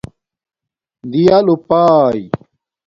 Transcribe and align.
دِیݳ 1.11 1.37
لوپݳئئ 1.45 2.21